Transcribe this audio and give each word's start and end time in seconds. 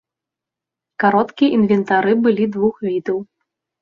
Кароткія 1.03 1.49
інвентары 1.57 2.11
былі 2.25 2.45
двух 2.57 2.75
відаў. 2.87 3.17